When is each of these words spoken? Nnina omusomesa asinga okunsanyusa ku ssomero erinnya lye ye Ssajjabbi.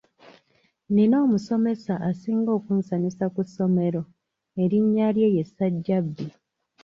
Nnina 0.87 1.15
omusomesa 1.25 1.93
asinga 2.09 2.49
okunsanyusa 2.57 3.25
ku 3.33 3.41
ssomero 3.47 4.01
erinnya 4.63 5.07
lye 5.15 5.27
ye 5.35 5.43
Ssajjabbi. 5.47 6.27